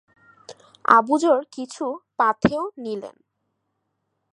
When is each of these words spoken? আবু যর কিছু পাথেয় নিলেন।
আবু 0.87 1.15
যর 1.17 1.39
কিছু 1.51 1.85
পাথেয় 2.19 2.63
নিলেন। 2.77 3.15